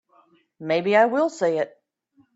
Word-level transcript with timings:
Maybe 0.59 0.95
I 0.97 1.05
will 1.05 1.29
say 1.29 1.59
it. 1.59 1.77